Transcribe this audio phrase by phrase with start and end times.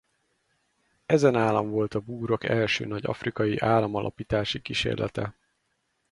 [1.05, 5.35] Ezen állam volt a búrok első nagy afrikai államalapítási kísérlete.